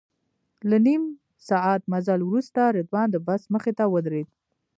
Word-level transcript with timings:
له 0.69 0.77
نیم 0.85 1.03
ساعت 1.49 1.81
مزل 1.91 2.19
وروسته 2.25 2.61
رضوان 2.77 3.07
د 3.11 3.15
بس 3.27 3.41
مخې 3.53 3.71
ته 3.77 3.83
ودرېد. 3.93 4.27